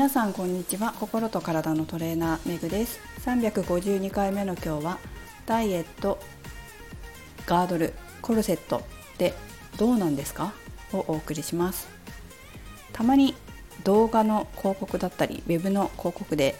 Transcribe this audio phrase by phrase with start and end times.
[0.00, 0.94] 皆さんこんにちは。
[0.98, 3.00] 心と体のトレーナーめぐです。
[3.20, 4.98] 352回目の今日は
[5.44, 6.18] ダイエット
[7.44, 7.92] ガードル
[8.22, 8.82] コルセットっ
[9.18, 9.34] て
[9.76, 10.54] どうなんですか？
[10.94, 11.86] をお送りします。
[12.94, 13.34] たまに
[13.84, 16.54] 動画の広告だったりウェブの広告で、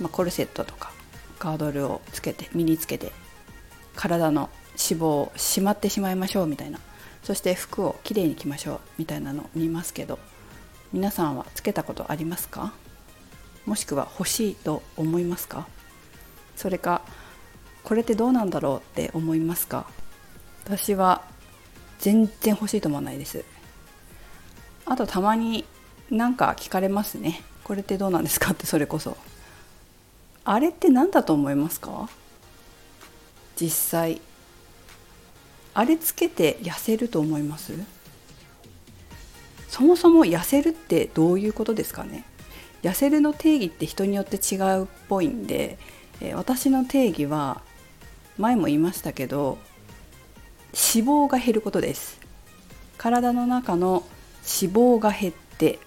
[0.00, 0.92] まあ、コルセットとか
[1.38, 3.12] ガードルをつけて身につけて
[3.94, 6.80] 体の脂肪をしまってしまいましょうみたいな。
[7.22, 10.18] そして服をきれいに着ましょうみたいなのを見ますけど
[10.92, 12.72] 皆さんはつけたことありますか？
[13.64, 15.68] もしくは欲しいと思いますか？
[16.56, 17.02] それか
[17.84, 19.86] これってどうなんだろうって思いますか？
[20.64, 21.22] 私は
[22.00, 23.44] 全然欲しいと思わないです。
[24.84, 25.64] あとたまに
[26.10, 27.42] なんか聞かれますね。
[27.62, 29.16] これってどうなんですかってそれこそ。
[30.44, 32.08] あれって何だと思いますか？
[33.54, 34.20] 実際。
[35.72, 37.74] あれつけて痩せると思います？
[39.70, 42.24] そもそも痩せるってどういうことですかね？
[42.82, 45.78] 痩せるの定義って人によって違うっぽいんで、
[46.20, 47.62] え私の定義は
[48.36, 49.58] 前も言いましたけど
[50.72, 52.18] 脂肪が減ることです。
[52.98, 54.02] 体の中の
[54.60, 55.78] 脂肪が減って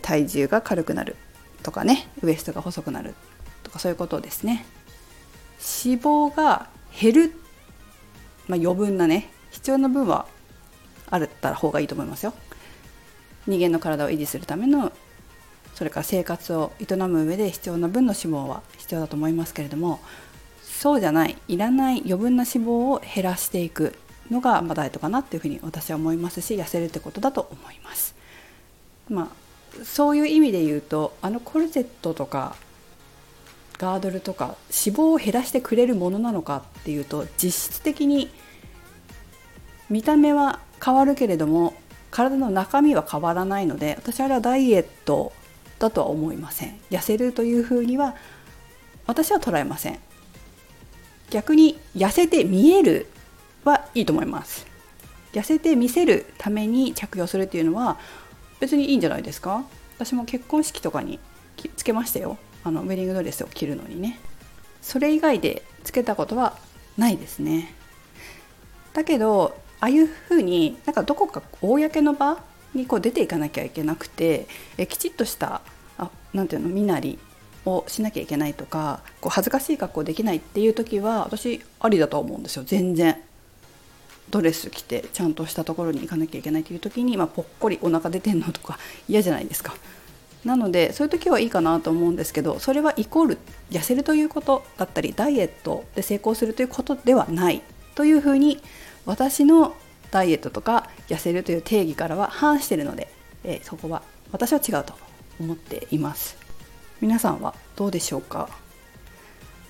[0.00, 1.16] 体重が軽くなる
[1.62, 3.14] とかねウエストが細くなる
[3.62, 4.64] とかそういうことですね。
[5.84, 7.32] 脂肪が減る、
[8.48, 10.26] まあ、余分なね必要な分は
[11.10, 12.32] あるった方がいいと思いますよ。
[13.46, 14.92] 人間の体を維持するための
[15.74, 20.00] それから生活を営む上で必要な分の脂肪は必要だと思いますけれども
[20.62, 23.94] そうじゃないいらない余分な脂肪を減らしていく
[24.30, 28.14] のが、まあ、ダイエットかなっていうふうに私は思いますし痩せるってことだと思います。
[29.08, 32.56] まあ、そういう意味で言うとあのコルセットとか
[33.78, 38.30] ガードルとか脂肪を減らしてくれるものなのかっていうと実質的に
[39.88, 41.74] 見た目は変わるけれども
[42.16, 45.34] 体の中身は変わらないので私あれはダイエット
[45.78, 46.80] だとは思いません。
[46.90, 48.16] 痩せるというふうには
[49.06, 49.98] 私は捉えません。
[51.28, 53.06] 逆に痩せて見える
[53.66, 54.66] はいいと思います。
[55.34, 57.98] 痩せて見せるために着用するっていうのは
[58.60, 59.66] 別にいいんじゃないですか？
[59.98, 61.20] 私も結婚式とかに
[61.76, 62.38] つけましたよ。
[62.64, 64.18] あのウェディングドレスを着るのにね。
[64.80, 66.56] それ以外でつけたことは
[66.96, 67.74] ないですね。
[68.94, 72.38] だけどああいうふうになんかどこか公の場
[72.74, 74.46] にこう出ていかなきゃいけなくて
[74.78, 75.60] えきちっとした
[75.98, 77.18] あなんていうの身なり
[77.64, 83.20] をしなきゃいけないとかこう恥ずかしい格好できないっていう時は私ありだと思うんですよ全然。
[84.28, 88.76] ドレス着てちゃんとしたところに行かなきゃいけないという時に、まあ、ぽっこりお腹出てんのとか
[89.08, 89.76] 嫌じゃないですか。
[90.44, 93.38] なのでそういう時はいいかなと思うんですけどそれはイコール
[93.70, 97.62] 痩せるということだったりダイエットで成功するということではない
[97.96, 98.62] というふうに
[99.06, 99.74] 私の
[100.10, 103.08] ダイエットとか痩せるという定義からは反しているので、
[103.44, 104.02] えー、そこは
[104.32, 104.94] 私は違うと
[105.40, 106.36] 思っています。
[107.00, 108.48] 皆さんはどうでしょうか？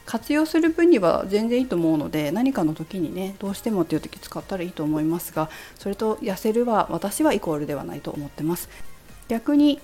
[0.04, 8.68] 活用する分には全然いいと思うので何かの時にねどうしてもっていう時使ったらいいと思いますがそれと痩せるは私はイコールではないと思ってます。
[9.28, 9.80] 逆に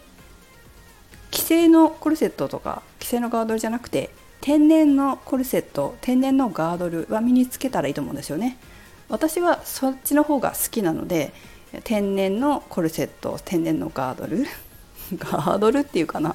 [1.32, 8.58] 既製のコルセットとか既製のガードルじゃなくて天然のコルセット天然のガードルは身につけたらいいと思うんですよね。
[9.12, 11.34] 私はそっちの方が好きなので
[11.84, 14.46] 天然のコルセット天然のガードル
[15.18, 16.34] ガードルっていうかな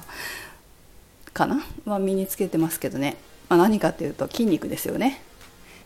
[1.34, 1.60] かな？
[1.86, 3.16] は身につけてますけどね、
[3.48, 5.20] まあ、何かっていうと筋肉ですよね。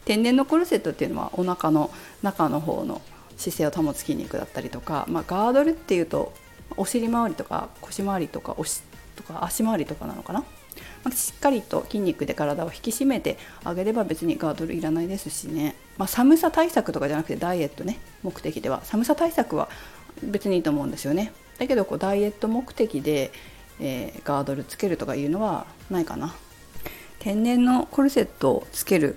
[0.05, 1.91] 天然のコルセットっていうのはお腹の
[2.23, 3.01] 中の方の
[3.39, 6.35] 姿勢を保つ筋肉だったりとか、まあ、ガードルっていうと
[6.77, 8.83] お尻周りとか腰周りとかおし
[9.17, 10.45] とか足回りとかなのかな？
[11.05, 18.83] まあ、しっかりと筋肉で体を引き締めてあげれば別にガードルいらないですしね、まあ、寒さ対策とかじゃなくてダイエットね目的では。
[18.85, 19.69] 寒さ対策は
[20.23, 21.33] 別にいいと思うんですよね。
[21.59, 23.33] だけどこうダイエット目的で、
[23.81, 26.35] えー、ガードルつけるとかいうのはないかな。
[27.19, 29.17] 天然のコルセットをつける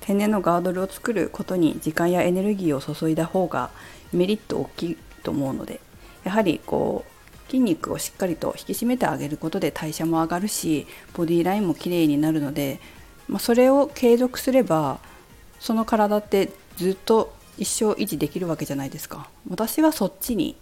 [0.00, 3.70] 天然のガードルを作ることに時間やエネルギーを注いだ方が
[4.12, 5.80] メリット大きいと思うので
[6.24, 7.19] やはりこう
[7.50, 12.78] 筋肉をしっかりと引き締めてあげることで代謝も上がるしボディラインも綺麗になるので、
[13.28, 15.00] まあ、それを継続すれば
[15.58, 19.28] その体ってずっと一生維持できるわけじゃないですか。
[19.48, 20.56] 私はそっちに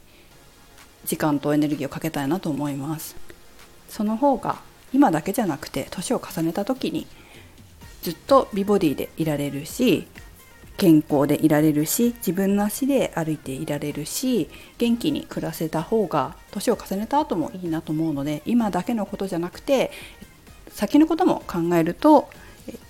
[1.05, 3.14] 時間とエネルギーをかけたいなと思います。
[3.88, 4.61] その方が
[4.93, 7.06] 今だけじゃなくて年を重ねた時に
[8.02, 10.06] ずっと美ボディでいられるし
[10.79, 14.49] 健康でいられるし自分の足で歩いていられるし
[14.79, 19.91] 元気に暮らせた方が年を重ねた後もいいなと思うので今だけのことじゃなくて
[20.71, 22.31] 先のことも考えると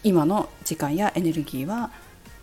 [0.05, 1.91] 今の時間やエネルギーは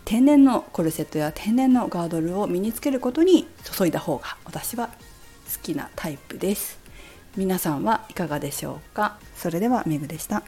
[0.04, 4.92] 天然のコルセットや天然のガードルを身につけることに注いだ方が私は好
[5.62, 6.78] きなタイプです。
[7.36, 9.18] 皆さんはいかがでしょうか？
[9.36, 10.42] それではめぐでした